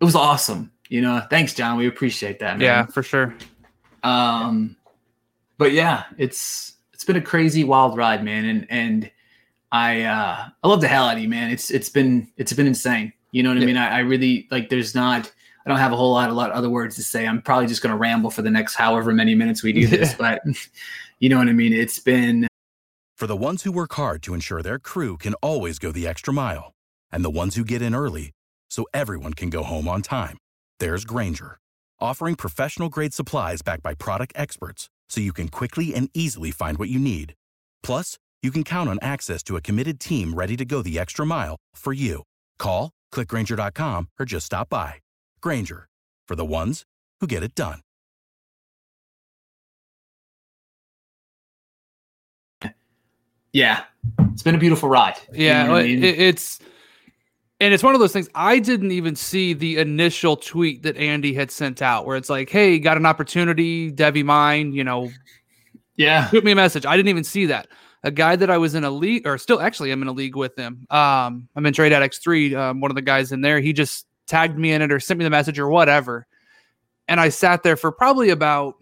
it 0.00 0.04
was 0.04 0.16
awesome 0.16 0.72
you 0.88 1.00
know? 1.02 1.20
Thanks 1.30 1.52
john. 1.54 1.76
We 1.76 1.86
appreciate 1.86 2.38
that 2.40 2.58
man. 2.58 2.60
yeah 2.62 2.86
for 2.86 3.02
sure 3.04 3.34
um 4.06 4.76
but 5.58 5.72
yeah 5.72 6.04
it's 6.18 6.74
it's 6.92 7.04
been 7.04 7.16
a 7.16 7.20
crazy 7.20 7.64
wild 7.64 7.96
ride 7.96 8.24
man. 8.24 8.44
And 8.44 8.66
and 8.70 9.10
i 9.72 10.02
uh 10.02 10.48
i 10.62 10.68
love 10.68 10.80
the 10.80 10.88
hell 10.88 11.06
out 11.06 11.16
of 11.16 11.22
you 11.22 11.28
man. 11.28 11.50
It's 11.50 11.70
it's 11.70 11.88
been 11.88 12.28
it's 12.36 12.52
been 12.52 12.66
insane. 12.66 13.12
You 13.32 13.42
know 13.42 13.50
what 13.50 13.62
i 13.62 13.66
mean? 13.66 13.76
I, 13.76 13.96
I 13.96 13.98
really 13.98 14.46
like 14.50 14.68
there's 14.68 14.94
not 14.94 15.30
i 15.64 15.68
don't 15.68 15.78
have 15.78 15.92
a 15.92 15.96
whole 15.96 16.12
lot 16.12 16.30
a 16.30 16.32
lot 16.32 16.50
of 16.50 16.56
other 16.56 16.70
words 16.70 16.94
to 16.96 17.02
say. 17.02 17.26
I'm 17.26 17.42
probably 17.42 17.66
just 17.66 17.82
going 17.82 17.90
to 17.90 17.98
ramble 17.98 18.30
for 18.30 18.42
the 18.42 18.50
next 18.50 18.76
however 18.76 19.12
many 19.12 19.34
minutes 19.34 19.62
we 19.62 19.72
do 19.72 19.86
this 19.86 20.14
but 20.14 20.40
you 21.18 21.28
know 21.28 21.38
what 21.38 21.48
i 21.48 21.52
mean? 21.52 21.72
It's 21.72 21.98
been 21.98 22.46
For 23.16 23.26
the 23.26 23.36
ones 23.36 23.62
who 23.64 23.72
work 23.72 23.94
hard 23.94 24.22
to 24.24 24.34
ensure 24.34 24.62
their 24.62 24.78
crew 24.78 25.16
can 25.16 25.34
always 25.42 25.78
go 25.78 25.90
the 25.90 26.06
extra 26.06 26.32
mile, 26.32 26.72
and 27.10 27.24
the 27.24 27.30
ones 27.30 27.56
who 27.56 27.64
get 27.64 27.82
in 27.82 27.94
early 27.94 28.32
so 28.68 28.86
everyone 28.92 29.32
can 29.34 29.50
go 29.50 29.62
home 29.62 29.88
on 29.88 30.02
time, 30.02 30.36
there's 30.80 31.04
Grainger, 31.04 31.58
offering 32.00 32.34
professional 32.34 32.88
grade 32.88 33.14
supplies 33.14 33.62
backed 33.62 33.82
by 33.82 33.94
product 33.94 34.32
experts 34.36 34.88
so 35.08 35.20
you 35.20 35.32
can 35.32 35.48
quickly 35.48 35.94
and 35.94 36.10
easily 36.14 36.50
find 36.50 36.78
what 36.78 36.88
you 36.88 36.98
need. 36.98 37.34
Plus, 37.82 38.18
you 38.42 38.50
can 38.50 38.64
count 38.64 38.88
on 38.90 38.98
access 39.02 39.42
to 39.44 39.56
a 39.56 39.60
committed 39.60 39.98
team 40.00 40.34
ready 40.34 40.56
to 40.56 40.64
go 40.64 40.82
the 40.82 40.98
extra 40.98 41.24
mile 41.26 41.56
for 41.74 41.92
you. 41.92 42.22
Call, 42.58 42.90
clickgranger.com, 43.12 44.08
or 44.20 44.26
just 44.26 44.46
stop 44.46 44.68
by. 44.68 44.94
Grainger, 45.40 45.86
for 46.28 46.36
the 46.36 46.44
ones 46.44 46.84
who 47.20 47.26
get 47.26 47.42
it 47.42 47.54
done. 47.54 47.80
yeah 53.52 53.84
it's 54.32 54.42
been 54.42 54.54
a 54.54 54.58
beautiful 54.58 54.88
ride 54.88 55.16
You 55.32 55.46
yeah 55.46 55.66
know 55.66 55.76
I 55.76 55.84
mean? 55.84 56.02
it's 56.04 56.58
and 57.60 57.72
it's 57.72 57.82
one 57.82 57.94
of 57.94 58.00
those 58.00 58.12
things 58.12 58.28
i 58.34 58.58
didn't 58.58 58.92
even 58.92 59.16
see 59.16 59.52
the 59.52 59.78
initial 59.78 60.36
tweet 60.36 60.82
that 60.82 60.96
andy 60.96 61.32
had 61.32 61.50
sent 61.50 61.82
out 61.82 62.06
where 62.06 62.16
it's 62.16 62.30
like 62.30 62.50
hey 62.50 62.78
got 62.78 62.96
an 62.96 63.06
opportunity 63.06 63.90
debbie 63.90 64.22
mine 64.22 64.72
you 64.72 64.84
know 64.84 65.10
yeah. 65.96 66.28
shoot 66.28 66.44
me 66.44 66.52
a 66.52 66.56
message. 66.56 66.86
I 66.86 66.96
didn't 66.96 67.08
even 67.08 67.24
see 67.24 67.46
that. 67.46 67.68
A 68.02 68.10
guy 68.10 68.36
that 68.36 68.50
i 68.50 68.58
was 68.58 68.74
in 68.74 68.84
a 68.84 68.90
league 68.90 69.26
or 69.26 69.36
still 69.36 69.60
actually 69.60 69.90
i'm 69.90 70.00
in 70.00 70.08
a 70.08 70.12
league 70.12 70.36
with 70.36 70.56
him. 70.56 70.86
Um 70.90 71.48
i'm 71.56 71.66
in 71.66 71.72
trade 71.72 71.92
at 71.92 72.08
x3 72.08 72.56
um, 72.56 72.80
one 72.80 72.90
of 72.90 72.94
the 72.94 73.02
guys 73.02 73.32
in 73.32 73.40
there. 73.40 73.58
He 73.58 73.72
just 73.72 74.06
tagged 74.26 74.58
me 74.58 74.72
in 74.72 74.82
it 74.82 74.92
or 74.92 75.00
sent 75.00 75.18
me 75.18 75.24
the 75.24 75.30
message 75.30 75.58
or 75.58 75.68
whatever. 75.68 76.26
And 77.08 77.18
i 77.18 77.30
sat 77.30 77.62
there 77.62 77.76
for 77.76 77.90
probably 77.90 78.30
about 78.30 78.74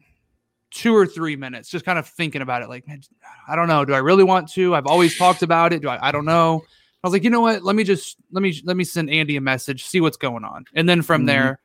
two 0.70 0.94
or 0.94 1.06
three 1.06 1.36
minutes 1.36 1.70
just 1.70 1.84
kind 1.84 1.98
of 1.98 2.06
thinking 2.06 2.42
about 2.42 2.60
it 2.60 2.68
like 2.68 2.86
man, 2.86 3.00
i 3.48 3.56
don't 3.56 3.68
know. 3.68 3.84
Do 3.84 3.94
i 3.94 3.98
really 3.98 4.24
want 4.24 4.50
to? 4.52 4.74
I've 4.74 4.86
always 4.86 5.16
talked 5.16 5.42
about 5.42 5.72
it. 5.72 5.80
Do 5.80 5.88
i 5.88 6.08
i 6.08 6.12
don't 6.12 6.26
know 6.26 6.62
i 7.04 7.06
was 7.06 7.12
like 7.12 7.22
you 7.22 7.30
know 7.30 7.40
what 7.42 7.62
let 7.62 7.76
me 7.76 7.84
just 7.84 8.16
let 8.32 8.42
me 8.42 8.58
let 8.64 8.76
me 8.76 8.82
send 8.82 9.08
andy 9.10 9.36
a 9.36 9.40
message 9.40 9.84
see 9.86 10.00
what's 10.00 10.16
going 10.16 10.42
on 10.42 10.64
and 10.74 10.88
then 10.88 11.02
from 11.02 11.22
Mhm. 11.22 11.26
there 11.26 11.60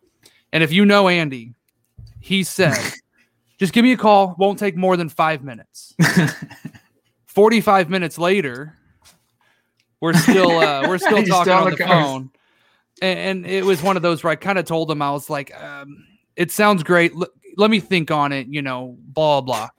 And 0.52 0.64
if 0.64 0.72
you 0.72 0.84
know 0.86 1.08
Andy, 1.08 1.54
he 2.20 2.44
said, 2.44 2.76
just 3.60 3.72
give 3.72 3.84
me 3.86 3.92
a 3.94 3.98
call. 3.98 4.36
Won't 4.40 4.58
take 4.60 4.76
more 4.76 4.98
than 4.98 5.08
five 5.10 5.44
minutes. 5.44 5.96
45 7.28 7.90
minutes 7.90 8.18
later, 8.18 8.76
we're 10.02 10.14
still 10.14 10.58
uh, 10.58 10.88
we're 10.88 10.98
still 11.08 11.24
talking 11.24 11.54
on 11.54 11.66
the 11.66 11.72
the 11.78 11.84
cars. 11.84 12.08
phone. 12.08 12.32
And, 13.02 13.20
and 13.20 13.46
it 13.46 13.64
was 13.64 13.82
one 13.84 13.96
of 13.96 14.02
those 14.02 14.24
where 14.24 14.32
I 14.32 14.36
kind 14.36 14.58
of 14.58 14.66
told 14.66 14.90
him 14.92 15.02
I 15.02 15.12
was 15.12 15.30
like, 15.30 15.56
um, 15.62 16.04
it 16.36 16.52
sounds 16.52 16.84
great. 16.84 17.14
L- 17.14 17.28
let 17.58 17.70
me 17.70 17.80
think 17.80 18.10
on 18.12 18.32
it, 18.32 18.48
you 18.48 18.62
know, 18.62 18.98
blah 19.00 19.42
blah. 19.42 19.70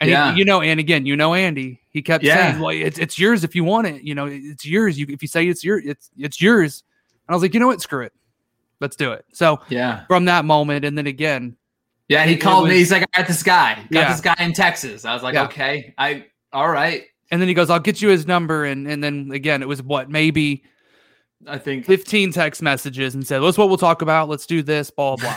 And 0.00 0.08
he- 0.08 0.12
Yeah. 0.12 0.34
you 0.36 0.44
know, 0.44 0.60
and 0.62 0.78
again, 0.78 1.06
you 1.06 1.16
know 1.16 1.34
Andy, 1.34 1.80
he 1.90 2.02
kept 2.02 2.22
Yeah. 2.22 2.50
saying, 2.52 2.62
"Well, 2.62 2.70
it's 2.70 2.98
it's 2.98 3.18
yours 3.18 3.42
if 3.44 3.54
you 3.56 3.64
want 3.64 3.86
it. 3.88 4.02
You 4.02 4.14
know, 4.14 4.26
it's 4.26 4.64
yours. 4.64 4.98
You 4.98 5.06
if 5.08 5.22
you 5.22 5.28
say 5.28 5.46
it's 5.48 5.64
your 5.64 5.78
it's 5.78 6.10
it's 6.16 6.40
yours." 6.40 6.84
And 7.26 7.34
I 7.34 7.36
was 7.36 7.42
like, 7.42 7.52
"You 7.54 7.60
know 7.60 7.66
what? 7.66 7.80
Screw 7.82 8.02
it. 8.04 8.12
Let's 8.80 8.94
do 8.96 9.10
it." 9.12 9.24
So 9.32 9.58
Yeah. 9.68 10.04
from 10.06 10.26
that 10.26 10.44
moment, 10.44 10.84
and 10.84 10.96
then 10.96 11.06
again, 11.06 11.56
Yeah, 12.08 12.24
he 12.24 12.36
called 12.36 12.68
me. 12.68 12.74
He's 12.76 12.90
like, 12.90 13.02
I 13.12 13.18
got 13.18 13.28
this 13.28 13.42
guy. 13.42 13.74
Got 13.74 13.86
Yeah. 13.90 14.12
this 14.12 14.20
guy 14.22 14.34
in 14.38 14.54
Texas. 14.54 15.04
I 15.04 15.12
was 15.12 15.22
like, 15.22 15.34
Yeah. 15.34 15.44
okay. 15.44 15.92
I 15.98 16.24
all 16.54 16.70
right. 16.70 17.04
and 17.30 17.38
then 17.40 17.48
he 17.48 17.52
goes, 17.54 17.68
"I'll 17.68 17.78
get 17.80 18.00
you 18.00 18.08
his 18.08 18.26
number," 18.26 18.64
and 18.64 18.86
and 18.88 19.02
then 19.04 19.30
again, 19.32 19.60
it 19.62 19.68
was 19.68 19.82
what 19.82 20.08
maybe 20.08 20.62
I 21.46 21.58
think 21.58 21.84
15 21.86 22.32
text 22.32 22.62
messages 22.62 23.14
and 23.14 23.26
said, 23.26 23.40
"That's 23.40 23.58
what 23.58 23.68
we'll 23.68 23.76
talk 23.78 24.00
about. 24.00 24.28
Let's 24.28 24.46
do 24.46 24.62
this." 24.62 24.90
Blah 24.90 25.16
blah. 25.16 25.34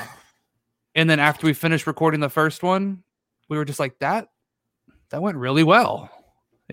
and 0.96 1.10
then 1.10 1.20
after 1.20 1.46
we 1.48 1.53
finished 1.53 1.88
recording 1.88 2.20
the 2.22 2.30
first 2.30 2.63
one, 2.63 3.03
we 3.50 3.58
were 3.58 3.65
just 3.65 3.80
like, 3.80 4.00
"That 4.00 4.30
that 5.12 5.22
went 5.22 5.38
really 5.38 5.63
well." 5.63 6.10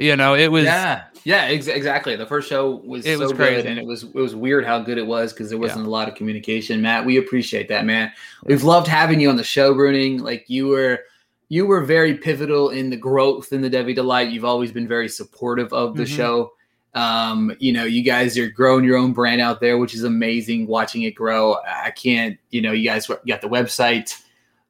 You 0.00 0.14
know, 0.14 0.35
it 0.35 0.47
was 0.52 0.64
yeah, 0.64 1.04
yeah, 1.25 1.42
ex- 1.47 1.66
exactly. 1.66 2.14
The 2.14 2.26
first 2.26 2.49
show 2.49 2.76
was 2.85 3.04
It 3.04 3.18
so 3.18 3.25
was 3.25 3.33
great, 3.33 3.66
and 3.66 3.80
it 3.80 3.85
was 3.85 4.04
it 4.04 4.14
was 4.14 4.35
weird 4.37 4.64
how 4.64 4.78
good 4.78 4.97
it 4.97 5.07
was 5.07 5.33
because 5.33 5.50
there 5.50 5.59
wasn't 5.59 5.87
a 5.87 5.90
lot 5.90 6.09
of 6.09 6.14
communication. 6.14 6.80
Matt, 6.80 7.04
we 7.04 7.16
appreciate 7.18 7.68
that, 7.68 7.85
man. 7.85 8.12
We've 8.45 8.62
loved 8.62 8.87
having 8.87 9.18
you 9.18 9.28
on 9.28 9.37
the 9.37 9.42
show, 9.42 9.75
Bruning. 9.75 10.21
Like 10.21 10.45
you 10.49 10.68
were, 10.68 11.00
you 11.49 11.66
were 11.66 11.83
very 11.83 12.14
pivotal 12.14 12.71
in 12.71 12.90
the 12.90 12.97
growth 12.97 13.52
in 13.52 13.61
the 13.61 13.68
Devy 13.71 13.92
Delight. 13.92 14.30
You've 14.30 14.45
always 14.45 14.71
been 14.71 14.87
very 14.87 15.09
supportive 15.09 15.73
of 15.73 15.97
the 15.97 16.04
Mhm. 16.04 16.16
show. 16.16 16.52
Um, 16.95 17.52
you 17.59 17.73
know, 17.73 17.85
you 17.85 18.04
guys 18.04 18.38
are 18.38 18.49
growing 18.49 18.85
your 18.85 18.97
own 18.97 19.12
brand 19.12 19.40
out 19.40 19.61
there, 19.61 19.78
which 19.78 19.95
is 19.95 20.04
amazing. 20.04 20.68
Watching 20.68 21.02
it 21.02 21.12
grow, 21.16 21.57
I 21.66 21.90
can't. 21.90 22.38
You 22.50 22.62
know, 22.62 22.71
you 22.71 22.85
guys 22.88 23.09
got 23.26 23.40
the 23.40 23.49
website. 23.49 24.14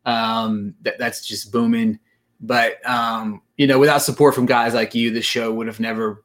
Um, 0.06 0.75
that, 0.82 0.98
that's 0.98 1.26
just 1.26 1.52
booming. 1.52 1.98
But 2.40 2.84
um, 2.88 3.42
you 3.58 3.66
know, 3.66 3.78
without 3.78 3.98
support 3.98 4.34
from 4.34 4.46
guys 4.46 4.72
like 4.72 4.94
you, 4.94 5.10
the 5.10 5.20
show 5.20 5.52
would 5.52 5.66
have 5.66 5.80
never 5.80 6.24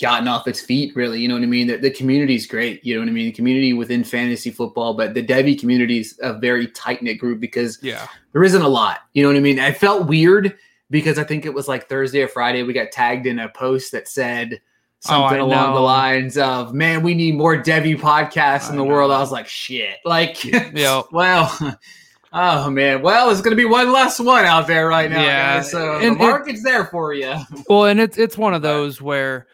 gotten 0.00 0.26
off 0.26 0.48
its 0.48 0.60
feet. 0.60 0.96
Really, 0.96 1.20
you 1.20 1.28
know 1.28 1.34
what 1.34 1.42
I 1.42 1.46
mean? 1.46 1.68
The, 1.68 1.76
the 1.76 2.34
is 2.34 2.46
great. 2.46 2.84
You 2.84 2.94
know 2.94 3.00
what 3.02 3.08
I 3.08 3.12
mean? 3.12 3.26
The 3.26 3.32
community 3.32 3.74
within 3.74 4.02
fantasy 4.02 4.50
football, 4.50 4.94
but 4.94 5.14
the 5.14 5.22
Devy 5.22 5.60
community 5.60 6.00
is 6.00 6.18
a 6.22 6.32
very 6.32 6.66
tight 6.68 7.02
knit 7.02 7.18
group 7.18 7.38
because 7.38 7.78
yeah, 7.82 8.08
there 8.32 8.42
isn't 8.42 8.62
a 8.62 8.68
lot. 8.68 9.00
You 9.12 9.22
know 9.22 9.28
what 9.28 9.36
I 9.36 9.40
mean? 9.40 9.60
I 9.60 9.72
felt 9.72 10.08
weird 10.08 10.56
because 10.90 11.18
I 11.18 11.24
think 11.24 11.44
it 11.44 11.52
was 11.52 11.68
like 11.68 11.88
Thursday 11.88 12.22
or 12.22 12.28
Friday. 12.28 12.62
We 12.62 12.72
got 12.72 12.90
tagged 12.90 13.26
in 13.26 13.38
a 13.38 13.50
post 13.50 13.92
that 13.92 14.08
said 14.08 14.60
Oh, 15.04 15.10
something 15.10 15.38
along 15.38 15.74
the 15.74 15.80
lines 15.80 16.38
of, 16.38 16.74
"Man, 16.74 17.04
we 17.04 17.14
need 17.14 17.36
more 17.36 17.56
Devy 17.56 17.96
podcasts 17.96 18.68
in 18.68 18.74
I 18.74 18.78
the 18.78 18.84
world." 18.84 19.12
I 19.12 19.20
was 19.20 19.30
like, 19.30 19.46
"Shit!" 19.46 19.98
Like, 20.04 20.42
Yeah. 20.74 21.02
well. 21.12 21.78
Oh 22.32 22.68
man! 22.70 23.00
Well, 23.02 23.30
it's 23.30 23.40
going 23.40 23.56
to 23.56 23.56
be 23.56 23.64
one 23.64 23.90
less 23.92 24.20
one 24.20 24.44
out 24.44 24.66
there 24.66 24.88
right 24.88 25.10
now, 25.10 25.22
Yeah, 25.22 25.56
guys. 25.56 25.70
So 25.70 25.96
and 25.98 26.18
the 26.18 26.24
it- 26.24 26.28
market's 26.28 26.62
there 26.62 26.84
for 26.86 27.14
you. 27.14 27.34
Well, 27.68 27.86
and 27.86 27.98
it's 28.00 28.18
it's 28.18 28.36
one 28.36 28.52
of 28.54 28.60
those 28.62 29.00
where 29.00 29.46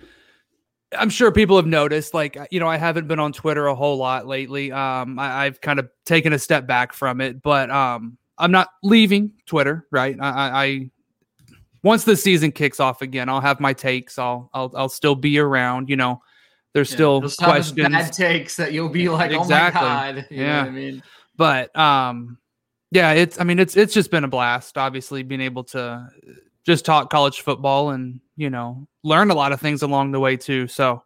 I'm 0.98 1.08
sure 1.10 1.30
people 1.32 1.56
have 1.56 1.66
noticed. 1.66 2.14
Like, 2.14 2.36
you 2.50 2.58
know, 2.60 2.68
I 2.68 2.76
haven't 2.76 3.06
been 3.08 3.20
on 3.20 3.32
Twitter 3.32 3.66
a 3.68 3.74
whole 3.74 3.96
lot 3.96 4.26
lately. 4.26 4.72
Um, 4.72 5.18
I, 5.18 5.44
I've 5.46 5.60
kind 5.60 5.78
of 5.78 5.88
taken 6.04 6.32
a 6.32 6.38
step 6.38 6.66
back 6.66 6.92
from 6.92 7.20
it, 7.20 7.42
but 7.42 7.70
um, 7.70 8.16
I'm 8.38 8.50
not 8.50 8.68
leaving 8.82 9.32
Twitter. 9.46 9.86
Right? 9.92 10.16
I, 10.20 10.28
I, 10.30 10.64
I 10.64 10.90
once 11.84 12.02
the 12.04 12.16
season 12.16 12.50
kicks 12.50 12.80
off 12.80 13.02
again, 13.02 13.28
I'll 13.28 13.40
have 13.40 13.60
my 13.60 13.72
takes. 13.72 14.18
I'll 14.18 14.50
I'll 14.52 14.72
I'll 14.76 14.88
still 14.88 15.14
be 15.14 15.38
around. 15.38 15.88
You 15.88 15.96
know, 15.96 16.22
there's 16.72 16.90
still 16.90 17.20
type 17.20 17.30
of 17.30 17.36
questions. 17.38 17.88
bad 17.88 18.12
takes 18.12 18.56
that 18.56 18.72
you'll 18.72 18.88
be 18.88 19.08
like, 19.08 19.30
Exactly. 19.30 19.80
"Oh 19.80 19.84
my 19.84 20.12
god!" 20.12 20.26
You 20.30 20.38
know 20.38 20.42
Yeah. 20.44 20.60
what 20.62 20.68
I 20.68 20.72
mean? 20.72 21.02
but 21.36 21.76
um 21.76 22.38
yeah 22.94 23.12
it's 23.12 23.38
i 23.40 23.44
mean 23.44 23.58
it's 23.58 23.76
it's 23.76 23.92
just 23.92 24.10
been 24.10 24.24
a 24.24 24.28
blast 24.28 24.78
obviously 24.78 25.22
being 25.22 25.40
able 25.40 25.64
to 25.64 26.08
just 26.64 26.84
talk 26.84 27.10
college 27.10 27.42
football 27.42 27.90
and 27.90 28.20
you 28.36 28.48
know 28.48 28.86
learn 29.02 29.30
a 29.30 29.34
lot 29.34 29.52
of 29.52 29.60
things 29.60 29.82
along 29.82 30.12
the 30.12 30.20
way 30.20 30.36
too 30.36 30.66
so 30.66 31.02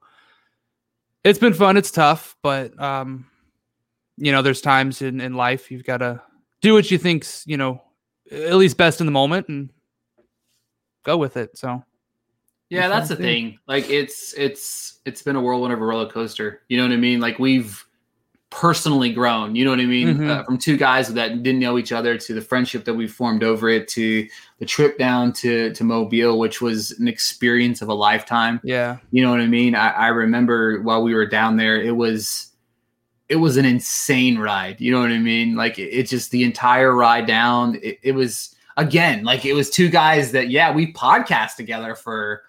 it's 1.25 1.39
been 1.39 1.55
fun 1.55 1.77
it's 1.77 1.91
tough 1.91 2.37
but 2.43 2.79
um 2.81 3.27
you 4.19 4.31
know 4.31 4.43
there's 4.43 4.61
times 4.61 5.03
in 5.03 5.21
in 5.21 5.35
life 5.35 5.71
you've 5.71 5.85
got 5.85 5.99
to 5.99 6.21
do 6.61 6.75
what 6.75 6.91
you 6.91 6.99
think's 6.99 7.43
you 7.47 7.57
know 7.57 7.83
at 8.31 8.55
least 8.55 8.77
best 8.77 9.01
in 9.01 9.07
the 9.07 9.13
moment 9.13 9.49
and 9.49 9.71
go 11.05 11.17
with 11.17 11.37
it 11.37 11.57
so 11.57 11.83
Yeah, 12.71 12.89
that's 12.89 13.09
the 13.09 13.17
thing. 13.17 13.59
Like 13.67 13.89
it's 13.89 14.35
it's 14.35 15.01
it's 15.07 15.23
been 15.23 15.37
a 15.37 15.41
whirlwind 15.41 15.73
of 15.73 15.81
a 15.81 15.85
roller 15.85 16.11
coaster. 16.11 16.61
You 16.69 16.77
know 16.77 16.83
what 16.83 16.93
I 16.93 16.97
mean? 16.97 17.19
Like 17.19 17.39
we've 17.39 17.83
personally 18.51 19.13
grown. 19.13 19.55
You 19.55 19.65
know 19.65 19.71
what 19.71 19.81
I 19.81 19.85
mean? 19.87 20.17
Mhm. 20.17 20.31
Uh, 20.31 20.43
from 20.45 20.57
two 20.57 20.77
guys 20.79 21.13
that 21.13 21.43
didn't 21.43 21.61
know 21.61 21.77
each 21.79 21.93
other 21.93 22.17
to 22.17 22.33
the 22.35 22.41
friendship 22.41 22.85
that 22.87 22.95
we 22.95 23.07
formed 23.07 23.43
over 23.45 23.69
it 23.69 23.89
to 23.89 24.27
the 24.59 24.65
trip 24.65 24.97
down 24.99 25.33
to 25.35 25.73
to 25.75 25.85
Mobile, 25.85 26.39
which 26.39 26.61
was 26.63 26.93
an 26.93 27.09
experience 27.09 27.83
of 27.83 27.89
a 27.89 27.95
lifetime. 27.95 28.61
yeah 28.65 28.97
You 29.11 29.23
know 29.23 29.31
what 29.31 29.41
I 29.41 29.47
mean? 29.47 29.75
I, 29.75 29.89
I 29.91 30.07
remember 30.09 30.81
while 30.81 31.03
we 31.03 31.15
were 31.15 31.27
down 31.27 31.57
there, 31.57 31.81
it 31.81 31.95
was 31.97 32.53
it 33.29 33.37
was 33.37 33.59
an 33.59 33.67
insane 33.67 34.39
ride. 34.39 34.81
You 34.81 34.93
know 34.93 35.01
what 35.01 35.11
I 35.11 35.19
mean? 35.19 35.55
Like 35.55 35.79
it, 35.79 35.91
it 35.93 36.09
just 36.09 36.31
the 36.31 36.43
entire 36.45 36.95
ride 36.95 37.27
down. 37.27 37.79
It, 37.83 37.99
it 38.03 38.13
was 38.13 38.55
again 38.79 39.25
like 39.25 39.45
it 39.45 39.53
was 39.53 39.69
two 39.69 39.91
guys 39.91 40.33
that 40.33 40.49
yeah 40.49 40.73
we 40.73 40.93
podcast 40.95 41.57
together 41.57 41.95
for 41.95 42.45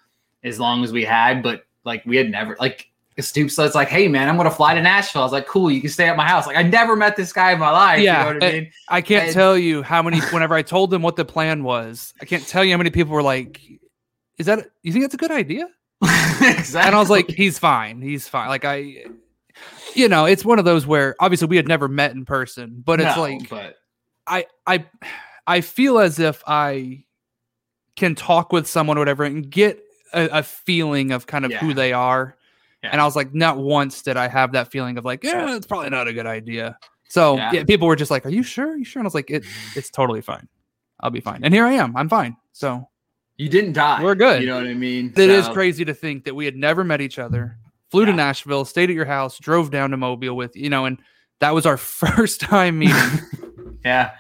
as 0.46 0.60
long 0.62 0.86
as 0.86 0.94
we 0.94 1.04
had, 1.04 1.44
but 1.44 1.64
like 1.84 2.04
we 2.06 2.16
had 2.16 2.32
never 2.32 2.56
like. 2.60 2.86
Stoops 3.24 3.56
so 3.56 3.64
was 3.64 3.76
like, 3.76 3.88
"Hey 3.90 4.08
man, 4.08 4.30
I'm 4.30 4.38
gonna 4.38 4.52
fly 4.52 4.74
to 4.74 4.82
Nashville." 4.82 5.22
I 5.22 5.26
was 5.26 5.32
like, 5.34 5.48
"Cool, 5.48 5.72
you 5.72 5.82
can 5.82 5.90
stay 5.90 6.08
at 6.08 6.16
my 6.18 6.28
house." 6.28 6.48
Like, 6.48 6.58
I 6.58 6.64
never 6.64 6.96
met 6.96 7.16
this 7.16 7.32
guy 7.34 7.52
in 7.52 7.60
my 7.60 7.72
life. 7.72 8.02
Yeah, 8.02 8.20
you 8.20 8.34
know 8.34 8.40
what 8.40 8.44
I 8.44 8.52
mean? 8.52 8.72
i 8.90 9.02
can't 9.02 9.26
And- 9.26 9.34
tell 9.34 9.58
you 9.58 9.84
how 9.84 10.02
many 10.02 10.20
whenever 10.32 10.56
i 10.56 10.62
told 10.62 10.90
them 10.92 11.02
what 11.02 11.16
the 11.16 11.26
plan 11.26 11.64
was 11.64 12.14
i 12.22 12.26
can't 12.26 12.46
tell 12.48 12.64
you 12.64 12.72
how 12.72 12.78
many 12.78 12.90
people 12.90 13.14
were 13.14 13.22
like 13.22 13.62
is 14.38 14.46
that 14.48 14.68
you 14.84 14.92
think 14.92 15.04
that's 15.04 15.14
a 15.14 15.18
good 15.18 15.32
idea 15.32 15.68
exactly. 16.02 16.80
and 16.88 16.96
I 16.96 17.00
was 17.00 17.10
like, 17.10 17.30
he's 17.30 17.60
fine. 17.60 18.02
He's 18.02 18.26
fine. 18.28 18.48
Like 18.48 18.64
I, 18.64 19.04
you 19.94 20.08
know, 20.08 20.24
it's 20.26 20.46
one 20.46 20.58
of 20.58 20.64
those 20.64 20.88
where 20.88 21.14
obviously 21.20 21.48
we 21.50 21.58
had 21.58 21.68
never 21.68 21.90
met 21.90 22.12
in 22.14 22.24
person, 22.24 22.82
but 22.86 23.02
it's 23.02 23.16
No, 23.18 23.22
like 23.22 23.50
but 23.50 23.76
I, 24.26 24.46
I, 24.66 24.86
I 25.46 25.60
feel 25.62 26.00
as 26.00 26.18
if 26.20 26.42
I 26.48 27.04
can 27.98 28.16
talk 28.16 28.54
with 28.54 28.66
someone 28.66 28.98
or 28.98 29.02
whatever 29.02 29.26
and 29.26 29.50
get 29.50 29.84
a, 30.14 30.40
a 30.40 30.44
feeling 30.44 31.12
of 31.12 31.28
kind 31.28 31.44
of 31.44 31.52
who 31.54 31.74
they 31.74 31.92
are. 31.92 32.38
Yeah. 32.84 32.90
And 32.94 33.02
I 33.02 33.06
was 33.06 33.16
like, 33.16 33.34
not 33.34 33.58
once 33.58 34.02
did 34.02 34.16
I 34.18 34.28
have 34.28 34.54
that 34.54 34.72
feeling 34.72 34.98
of 34.98 35.04
like, 35.06 35.24
yeah, 35.24 35.56
it's 35.56 35.68
probably 35.68 35.90
not 35.90 36.08
a 36.08 36.14
good 36.14 36.26
idea. 36.26 36.78
So 37.10 37.36
Yeah. 37.36 37.52
yeah, 37.52 37.64
people 37.66 37.88
were 37.88 37.96
just 37.96 38.12
like, 38.12 38.26
"Are 38.26 38.30
you 38.30 38.44
sure? 38.44 38.72
Are 38.74 38.78
you 38.78 38.86
sure?" 38.86 39.00
And 39.00 39.06
I 39.06 39.10
was 39.10 39.16
like, 39.16 39.30
"It, 39.32 39.44
it's 39.76 39.90
totally 39.90 40.22
fine. 40.22 40.48
I'll 41.00 41.10
be 41.10 41.20
fine." 41.22 41.44
And 41.44 41.54
here 41.54 41.66
I 41.66 41.74
am. 41.74 41.98
I'm 41.98 42.08
fine. 42.08 42.38
So 42.54 42.88
you 43.38 43.50
didn't 43.50 43.74
die. 43.74 44.04
We're 44.04 44.14
good. 44.16 44.42
You 44.42 44.48
know 44.48 44.58
what 44.58 44.68
I 44.68 44.74
mean? 44.76 45.12
It 45.18 45.30
is 45.30 45.46
So- 45.46 45.54
crazy 45.54 45.84
to 45.86 45.94
think 45.94 46.26
that 46.26 46.36
we 46.36 46.46
had 46.46 46.56
never 46.56 46.84
met 46.84 47.02
each 47.02 47.18
other, 47.18 47.58
flew 47.90 48.06
to 48.06 48.14
Nashville, 48.14 48.64
stayed 48.64 48.90
at 48.92 48.96
your 48.96 49.06
house, 49.06 49.40
drove 49.40 49.72
down 49.72 49.90
to 49.92 49.98
Mobile 49.98 50.36
with 50.36 50.56
you 50.56 50.70
know, 50.70 50.86
and 50.86 51.00
that 51.40 51.54
was 51.56 51.66
our 51.66 51.78
first 51.78 52.40
time 52.42 52.80
meeting. 52.80 52.96
Yeah, 53.86 54.12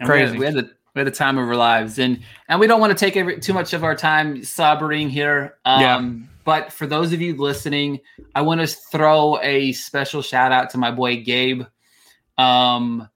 And 0.00 0.06
Crazy. 0.08 0.38
We 0.38 0.44
had, 0.44 0.54
we 0.54 0.60
had 0.60 0.66
the 0.66 0.70
we 0.94 0.98
had 1.00 1.06
the 1.06 1.10
time 1.10 1.38
of 1.38 1.48
our 1.48 1.56
lives, 1.56 1.98
and 1.98 2.20
and 2.48 2.60
we 2.60 2.66
don't 2.66 2.78
want 2.80 2.90
to 2.96 2.98
take 3.04 3.16
every, 3.16 3.40
too 3.40 3.54
much 3.54 3.72
of 3.72 3.82
our 3.82 3.94
time 3.96 4.44
sobbering 4.44 5.08
here. 5.10 5.54
Um, 5.64 5.80
Yeah. 5.80 6.27
But 6.48 6.72
for 6.72 6.86
those 6.86 7.12
of 7.12 7.20
you 7.20 7.36
listening, 7.36 8.00
I 8.34 8.40
want 8.40 8.62
to 8.62 8.66
throw 8.66 9.38
a 9.42 9.72
special 9.72 10.22
shout 10.22 10.50
out 10.50 10.70
to 10.70 10.78
my 10.78 10.90
boy 10.90 11.22
Gabe. 11.22 11.64
Um, 12.38 13.06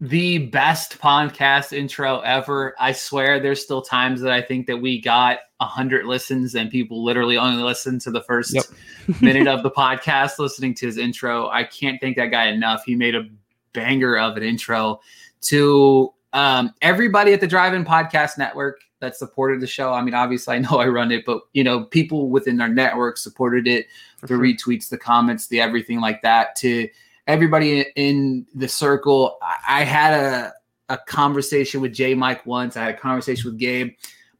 the 0.00 0.38
best 0.38 1.00
podcast 1.00 1.72
intro 1.72 2.20
ever. 2.20 2.76
I 2.78 2.92
swear, 2.92 3.40
there's 3.40 3.60
still 3.60 3.82
times 3.82 4.20
that 4.20 4.30
I 4.30 4.40
think 4.40 4.68
that 4.68 4.76
we 4.76 5.00
got 5.00 5.40
a 5.58 5.64
hundred 5.64 6.06
listens, 6.06 6.54
and 6.54 6.70
people 6.70 7.02
literally 7.02 7.36
only 7.36 7.60
listen 7.60 7.98
to 7.98 8.12
the 8.12 8.22
first 8.22 8.54
Yep. 8.54 8.64
minute 9.20 9.48
of 9.48 9.64
the 9.64 9.72
podcast 9.72 10.38
listening 10.38 10.74
to 10.74 10.86
his 10.86 10.96
intro. 10.96 11.48
I 11.48 11.64
can't 11.64 12.00
thank 12.00 12.16
that 12.18 12.26
guy 12.26 12.46
enough. 12.46 12.84
He 12.86 12.94
made 12.94 13.16
a 13.16 13.24
banger 13.72 14.16
of 14.16 14.36
an 14.36 14.44
intro 14.44 15.00
to 15.46 16.14
um, 16.32 16.72
everybody 16.82 17.32
at 17.32 17.40
the 17.40 17.48
Drive-In 17.48 17.84
Podcast 17.84 18.38
Network 18.38 18.80
that 19.04 19.16
supported 19.16 19.60
the 19.60 19.66
show. 19.66 19.92
I 19.92 20.02
mean, 20.02 20.14
obviously, 20.14 20.56
I 20.56 20.58
know 20.58 20.78
I 20.78 20.86
run 20.88 21.12
it, 21.12 21.24
but 21.24 21.42
you 21.52 21.62
know, 21.62 21.84
people 21.84 22.30
within 22.30 22.60
our 22.60 22.68
network 22.68 23.18
supported 23.18 23.68
it. 23.68 23.86
The 24.22 24.34
retweets, 24.34 24.88
the 24.88 24.98
comments, 24.98 25.46
the 25.48 25.60
everything 25.60 26.00
like 26.00 26.22
that. 26.22 26.56
To 26.56 26.88
everybody 27.26 27.86
in 27.94 28.46
the 28.54 28.68
circle, 28.68 29.38
I 29.68 29.84
had 29.84 30.14
a 30.14 30.52
a 30.90 30.98
conversation 30.98 31.80
with 31.80 31.94
J 31.94 32.14
Mike 32.14 32.44
once. 32.46 32.76
I 32.76 32.84
had 32.84 32.94
a 32.94 32.98
conversation 32.98 33.50
with 33.50 33.58
Gabe. 33.58 33.92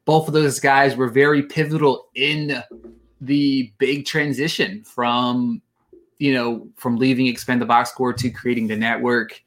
Both 0.05 0.27
of 0.27 0.33
those 0.33 0.59
guys 0.59 0.95
were 0.95 1.09
very 1.09 1.43
pivotal 1.43 2.09
in 2.13 2.61
the 3.21 3.71
big 3.77 4.05
transition 4.05 4.83
from 4.83 5.61
you 6.19 6.33
know 6.33 6.67
from 6.75 6.97
leaving 6.97 7.27
expand 7.27 7.61
the 7.61 7.65
box 7.65 7.89
score 7.89 8.13
to 8.13 8.29
creating 8.29 8.67
the 8.67 8.75
network 8.75 9.41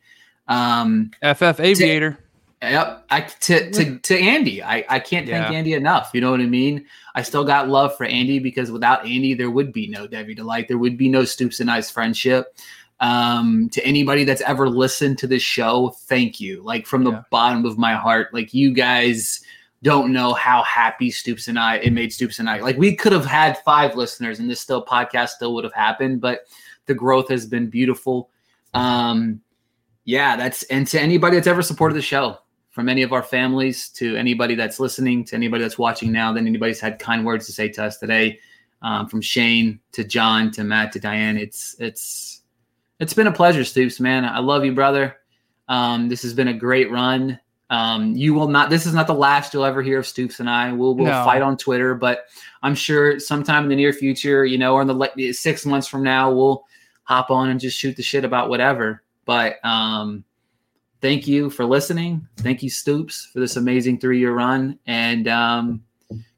Um, 0.48 1.10
FF 1.22 1.60
Aviator. 1.60 2.18
Yep. 2.60 3.04
I 3.10 3.20
to 3.20 3.70
to 3.70 3.98
to 4.00 4.18
Andy. 4.18 4.62
I 4.62 4.84
I 4.88 4.98
can't 4.98 5.28
thank 5.28 5.50
Yeah. 5.50 5.56
Andy 5.56 5.74
enough. 5.74 6.10
You 6.12 6.20
know 6.20 6.30
what 6.32 6.40
I 6.40 6.46
mean? 6.46 6.84
I 7.14 7.22
still 7.22 7.44
got 7.44 7.68
love 7.68 7.96
for 7.96 8.04
Andy 8.04 8.40
because 8.40 8.72
without 8.72 9.00
Andy, 9.06 9.34
there 9.34 9.50
would 9.50 9.72
be 9.72 9.86
no 9.86 10.08
Devy 10.08 10.34
Delight. 10.34 10.66
There 10.66 10.78
would 10.78 10.98
be 10.98 11.08
no 11.08 11.24
Stoops 11.24 11.60
and 11.60 11.70
I's 11.70 11.90
friendship. 11.90 12.56
Um, 13.00 13.68
to 13.70 13.84
anybody 13.86 14.24
that's 14.24 14.40
ever 14.40 14.68
listened 14.68 15.18
to 15.18 15.28
this 15.28 15.42
show, 15.42 15.90
thank 16.06 16.40
you. 16.40 16.60
Like 16.64 16.84
from 16.84 17.04
the 17.04 17.12
Yeah. 17.12 17.22
bottom 17.30 17.64
of 17.64 17.78
my 17.78 17.94
heart. 17.94 18.34
Like 18.34 18.52
you 18.52 18.72
guys 18.72 19.40
don't 19.84 20.12
know 20.12 20.32
how 20.34 20.64
happy 20.64 21.12
Stoops 21.12 21.46
and 21.46 21.60
I 21.60 21.76
it 21.76 21.92
made 21.92 22.12
Stoops 22.12 22.40
and 22.40 22.50
I. 22.50 22.58
Like 22.58 22.76
we 22.76 22.96
could 22.96 23.12
have 23.12 23.24
had 23.24 23.58
five 23.58 23.94
listeners 23.94 24.40
and 24.40 24.50
this 24.50 24.58
still 24.60 24.84
podcast 24.84 25.28
still 25.28 25.54
would 25.54 25.62
have 25.62 25.72
happened, 25.74 26.20
but 26.20 26.40
the 26.86 26.94
growth 26.94 27.28
has 27.28 27.46
been 27.46 27.70
beautiful. 27.70 28.30
Um, 28.74 29.40
yeah, 30.04 30.34
that's 30.34 30.64
and 30.64 30.84
to 30.88 31.00
anybody 31.00 31.36
that's 31.36 31.46
ever 31.46 31.62
supported 31.62 31.94
the 31.94 32.02
show, 32.02 32.38
from 32.78 32.88
any 32.88 33.02
of 33.02 33.12
our 33.12 33.24
families 33.24 33.88
to 33.88 34.14
anybody 34.14 34.54
that's 34.54 34.78
listening, 34.78 35.24
to 35.24 35.34
anybody 35.34 35.64
that's 35.64 35.78
watching 35.78 36.12
now, 36.12 36.32
then 36.32 36.46
anybody's 36.46 36.78
had 36.78 37.00
kind 37.00 37.26
words 37.26 37.44
to 37.44 37.50
say 37.50 37.68
to 37.68 37.82
us 37.82 37.98
today, 37.98 38.38
um, 38.82 39.08
from 39.08 39.20
Shane 39.20 39.80
to 39.90 40.04
John 40.04 40.52
to 40.52 40.62
Matt 40.62 40.92
to 40.92 41.00
Diane. 41.00 41.36
It's 41.36 41.74
it's 41.80 42.42
it's 43.00 43.12
been 43.12 43.26
a 43.26 43.32
pleasure, 43.32 43.64
Stoops, 43.64 43.98
man. 43.98 44.24
I 44.24 44.38
love 44.38 44.64
you, 44.64 44.72
brother. 44.76 45.16
Um, 45.66 46.08
this 46.08 46.22
has 46.22 46.32
been 46.32 46.46
a 46.46 46.54
great 46.54 46.88
run. 46.88 47.40
Um, 47.68 48.14
you 48.14 48.32
will 48.32 48.46
not. 48.46 48.70
This 48.70 48.86
is 48.86 48.94
not 48.94 49.08
the 49.08 49.12
last 49.12 49.52
you'll 49.52 49.64
ever 49.64 49.82
hear 49.82 49.98
of 49.98 50.06
Stoops 50.06 50.38
and 50.38 50.48
I. 50.48 50.72
We'll 50.72 50.94
we'll 50.94 51.06
No. 51.06 51.24
fight 51.24 51.42
on 51.42 51.56
Twitter, 51.56 51.96
but 51.96 52.26
I'm 52.62 52.76
sure 52.76 53.18
sometime 53.18 53.64
in 53.64 53.70
the 53.70 53.74
near 53.74 53.92
future, 53.92 54.44
you 54.44 54.56
know, 54.56 54.74
or 54.74 54.82
in 54.82 54.86
the 54.86 54.94
like 54.94 55.14
six 55.32 55.66
months 55.66 55.88
from 55.88 56.04
now, 56.04 56.30
we'll 56.30 56.64
hop 57.02 57.32
on 57.32 57.50
and 57.50 57.58
just 57.58 57.76
shoot 57.76 57.96
the 57.96 58.04
shit 58.04 58.24
about 58.24 58.48
whatever. 58.48 59.02
But 59.24 59.56
um, 59.64 60.22
thank 61.00 61.26
you 61.26 61.50
for 61.50 61.64
listening. 61.64 62.26
Thank 62.38 62.62
you, 62.62 62.70
Stoops, 62.70 63.26
for 63.32 63.40
this 63.40 63.56
amazing 63.56 63.98
three 64.00 64.18
year 64.18 64.32
run. 64.32 64.78
And 64.86 65.28
um, 65.28 65.82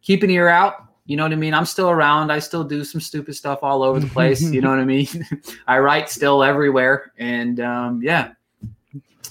keep 0.02 0.22
an 0.22 0.30
ear 0.30 0.48
out. 0.48 0.86
You 1.06 1.16
know 1.16 1.24
what 1.24 1.32
I 1.32 1.36
mean? 1.36 1.54
I'm 1.54 1.66
still 1.66 1.90
around. 1.90 2.30
I 2.30 2.38
still 2.38 2.62
do 2.62 2.84
some 2.84 3.00
stupid 3.00 3.34
stuff 3.34 3.60
all 3.62 3.82
over 3.82 3.98
the 3.98 4.06
place. 4.14 4.42
you 4.42 4.60
know 4.60 4.70
what 4.70 4.78
I 4.78 4.84
mean? 4.84 5.08
I 5.66 5.78
write 5.78 6.08
still 6.08 6.42
everywhere. 6.42 7.12
And 7.18 7.60
um, 7.60 8.00
yeah. 8.02 8.32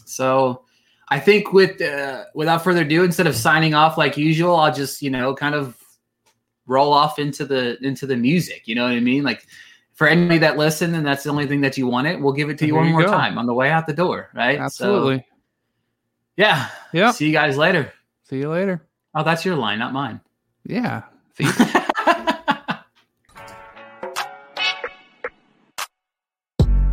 So 0.06 0.64
I 1.10 1.20
think 1.20 1.54
with 1.54 1.82
uh, 1.82 2.26
without 2.36 2.64
further 2.64 2.82
ado, 2.82 3.04
instead 3.04 3.28
of 3.28 3.36
signing 3.36 3.74
off 3.74 3.98
like 3.98 4.18
usual, 4.18 4.56
I'll 4.56 4.74
just, 4.74 5.02
you 5.02 5.10
know, 5.10 5.34
kind 5.34 5.56
of 5.56 5.78
roll 6.68 6.94
off 6.94 7.18
into 7.18 7.46
the 7.46 7.78
into 7.86 8.06
the 8.06 8.18
music. 8.18 8.64
You 8.68 8.76
know 8.76 8.84
what 8.84 8.92
I 8.94 9.00
mean? 9.00 9.24
Like 9.24 9.46
for 10.00 10.08
anybody 10.08 10.38
that 10.38 10.56
listened 10.58 10.96
and 10.96 11.06
that's 11.06 11.24
the 11.24 11.30
only 11.30 11.46
thing 11.46 11.60
that 11.60 11.78
you 11.78 11.86
wanted, 11.86 12.22
we'll 12.22 12.32
give 12.32 12.50
it 12.50 12.58
to 12.60 12.66
you 12.66 12.72
There 12.72 12.80
one 12.80 12.88
you 12.88 12.94
more 12.94 13.04
go. 13.04 13.12
time 13.12 13.38
on 13.38 13.46
the 13.48 13.54
way 13.54 13.70
out 13.70 13.86
the 13.86 13.92
door, 13.92 14.30
right? 14.34 14.56
So, 14.58 14.64
Absolutely. 14.64 15.26
yeah. 16.38 16.70
Yep. 16.94 17.16
See 17.16 17.26
you 17.28 17.34
guys 17.34 17.58
later. 17.58 17.92
See 18.24 18.38
you 18.38 18.48
later. 18.48 18.82
Oh, 19.14 19.26
that's 19.26 19.44
your 19.44 19.58
line, 19.58 19.78
not 19.78 19.92
mine. 19.92 20.22
Yeah. 20.64 21.02
See. 21.38 21.44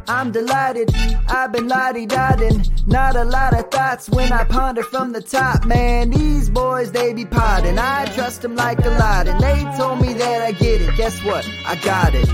I'm 0.09 0.33
delighted, 0.33 0.91
I've 1.29 1.53
been 1.53 1.69
lottie 1.69 2.07
dotting. 2.07 2.65
Not 2.89 3.15
a 3.15 3.25
lot 3.25 3.55
of 3.55 3.71
thoughts 3.71 4.11
when 4.11 4.33
I 4.33 4.43
ponder 4.43 4.83
from 4.83 5.13
the 5.13 5.21
top, 5.21 5.65
man. 5.65 6.11
These 6.11 6.51
boys, 6.51 6.91
they 6.91 7.13
be 7.13 7.25
potting. 7.25 7.79
I 7.79 8.07
trust 8.07 8.43
them 8.43 8.57
like 8.57 8.85
a 8.85 8.91
lot, 8.91 9.29
and 9.29 9.41
they 9.41 9.63
told 9.77 10.01
me 10.01 10.13
that 10.15 10.43
I 10.43 10.51
get 10.53 10.81
it. 10.81 10.97
Guess 10.97 11.23
what? 11.25 11.49
I 11.67 11.77
got 11.77 12.17
it. 12.17 12.29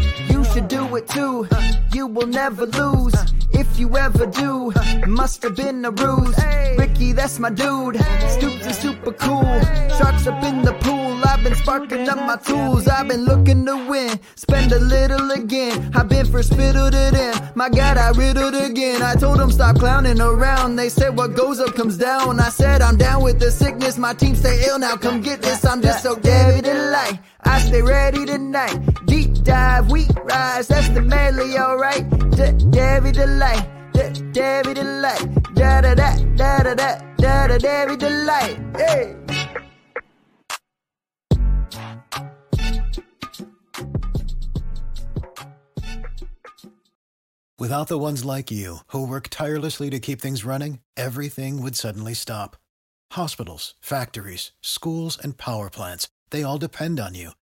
Should 0.52 0.68
do 0.68 0.96
it 0.96 1.08
too. 1.08 1.48
You 1.94 2.06
will 2.06 2.26
never 2.26 2.66
lose. 2.66 3.14
If 3.52 3.78
you 3.78 3.96
ever 3.96 4.26
do, 4.26 4.70
must 5.06 5.42
have 5.44 5.56
been 5.56 5.82
a 5.84 5.90
ruse. 5.90 6.36
Ricky, 6.76 7.12
that's 7.12 7.38
my 7.38 7.48
dude. 7.48 7.96
Stoops 8.28 8.66
is 8.66 8.76
super 8.76 9.12
cool. 9.12 9.60
Sharks 9.96 10.26
up 10.26 10.42
in 10.44 10.60
the 10.60 10.76
pool. 10.80 11.20
I've 11.24 11.42
been 11.42 11.54
sparking 11.54 12.06
up 12.06 12.18
my 12.18 12.36
tools. 12.36 12.86
I've 12.86 13.08
been 13.08 13.24
looking 13.24 13.64
to 13.64 13.76
win. 13.88 14.20
Spend 14.34 14.72
a 14.72 14.78
little 14.78 15.30
again. 15.30 15.90
I've 15.94 16.08
been 16.10 16.26
for 16.26 16.42
spittle 16.42 16.90
to 16.90 17.10
them. 17.12 17.34
My 17.54 17.70
God, 17.70 17.96
I 17.96 18.10
riddled 18.10 18.54
again. 18.54 19.02
I 19.02 19.14
told 19.14 19.38
them 19.38 19.50
stop 19.50 19.76
clowning 19.76 20.20
around. 20.20 20.76
They 20.76 20.90
said 20.90 21.16
what 21.16 21.34
goes 21.34 21.60
up 21.60 21.74
comes 21.74 21.96
down. 21.96 22.40
I 22.40 22.50
said 22.50 22.82
I'm 22.82 22.98
down 22.98 23.22
with 23.22 23.38
the 23.38 23.50
sickness. 23.50 23.96
My 23.96 24.12
team 24.12 24.34
stay 24.34 24.64
ill 24.66 24.78
now. 24.78 24.96
Come 24.96 25.22
get 25.22 25.40
this. 25.40 25.64
I'm 25.64 25.80
just 25.80 26.02
so 26.02 26.14
Devy 26.14 26.62
Delight. 26.62 27.20
I 27.44 27.58
stay 27.58 27.82
ready 27.82 28.26
tonight. 28.26 28.76
Deep 29.06 29.31
dive, 29.44 29.90
we 29.90 30.06
rise. 30.24 30.68
That's 30.68 30.88
the 30.90 31.02
medley, 31.02 31.58
alright. 31.58 32.08
De- 32.30 32.52
Devy 32.70 33.12
Delight. 33.12 33.68
De- 33.92 34.12
Devy 34.32 34.74
Delight. 34.74 35.54
Da 35.54 35.80
da 35.80 35.94
da 35.94 36.16
da 36.36 36.62
da 36.62 36.74
da 36.74 36.98
da 37.16 37.46
da 37.48 37.58
Devy 37.58 37.98
Delight. 37.98 38.58
Hey. 38.76 39.16
Without 47.58 47.86
the 47.86 47.98
ones 47.98 48.24
like 48.24 48.50
you, 48.50 48.78
who 48.88 49.06
work 49.06 49.28
tirelessly 49.30 49.88
to 49.90 50.00
keep 50.00 50.20
things 50.20 50.44
running, 50.44 50.80
everything 50.96 51.62
would 51.62 51.76
suddenly 51.76 52.12
stop. 52.12 52.56
Hospitals, 53.12 53.74
factories, 53.80 54.50
schools, 54.62 55.16
and 55.22 55.38
power 55.38 55.70
plants, 55.70 56.08
they 56.30 56.42
all 56.42 56.58
depend 56.58 56.98
on 56.98 57.14
you. 57.14 57.30